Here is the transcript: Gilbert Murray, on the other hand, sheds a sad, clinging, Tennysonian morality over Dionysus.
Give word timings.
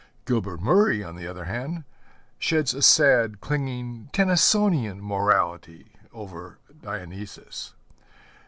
Gilbert 0.25 0.59
Murray, 0.59 1.03
on 1.03 1.15
the 1.15 1.27
other 1.27 1.45
hand, 1.45 1.83
sheds 2.39 2.73
a 2.73 2.81
sad, 2.81 3.39
clinging, 3.39 4.09
Tennysonian 4.11 4.99
morality 4.99 5.95
over 6.11 6.57
Dionysus. 6.81 7.75